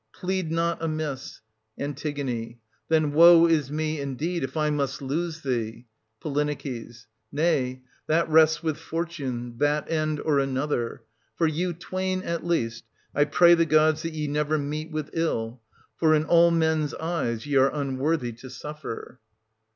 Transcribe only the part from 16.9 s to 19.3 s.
eyes ye are unworthy to suffer.